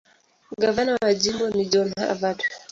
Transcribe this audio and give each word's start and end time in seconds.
Gavana 0.61 0.91
wa 1.01 1.09
jimbo 1.21 1.45
ni 1.49 1.63
John 1.71 1.89
Harvard. 1.99 2.39